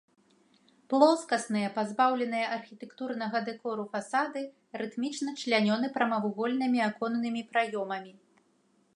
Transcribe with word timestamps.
Плоскасныя, 0.91 1.67
пазбаўленыя 1.75 2.47
архітэктурнага 2.55 3.41
дэкору 3.49 3.85
фасады 3.93 4.41
рытмічна 4.83 5.35
члянёны 5.41 5.87
прамавугольнымі 5.97 6.79
аконнымі 6.89 7.41
праёмамі. 7.53 8.11